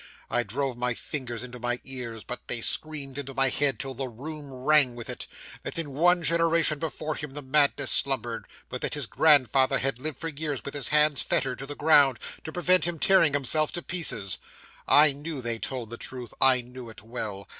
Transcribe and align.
I 0.31 0.41
drove 0.41 0.77
my 0.77 0.95
fingers 0.95 1.43
into 1.43 1.59
my 1.59 1.79
ears, 1.85 2.23
but 2.23 2.47
they 2.47 2.59
screamed 2.61 3.19
into 3.19 3.35
my 3.35 3.49
head 3.49 3.77
till 3.79 3.93
the 3.93 4.07
room 4.07 4.51
rang 4.51 4.95
with 4.95 5.11
it, 5.11 5.27
that 5.61 5.77
in 5.77 5.91
one 5.93 6.23
generation 6.23 6.79
before 6.79 7.13
him 7.13 7.35
the 7.35 7.43
madness 7.43 7.91
slumbered, 7.91 8.47
but 8.67 8.81
that 8.81 8.95
his 8.95 9.05
grandfather 9.05 9.77
had 9.77 9.99
lived 9.99 10.17
for 10.17 10.29
years 10.29 10.65
with 10.65 10.73
his 10.73 10.87
hands 10.87 11.21
fettered 11.21 11.59
to 11.59 11.67
the 11.67 11.75
ground, 11.75 12.17
to 12.45 12.51
prevent 12.51 12.85
his 12.85 12.97
tearing 12.99 13.33
himself 13.33 13.71
to 13.73 13.83
pieces. 13.83 14.39
I 14.87 15.11
knew 15.11 15.39
they 15.39 15.59
told 15.59 15.91
the 15.91 15.97
truth 15.97 16.33
I 16.41 16.61
knew 16.61 16.89
it 16.89 17.03
well. 17.03 17.47